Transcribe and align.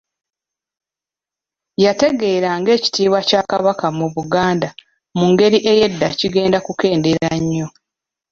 Yategeera 1.83 2.49
ng'ekitiibwa 2.59 3.19
kya 3.29 3.41
Kabaka 3.51 3.85
mu 3.97 4.07
Buganda 4.15 4.69
mu 5.17 5.25
ngeri 5.31 5.59
ey'edda 5.71 6.07
kigenda 6.19 6.57
kukendeera 6.65 7.29
nnyo. 7.41 7.67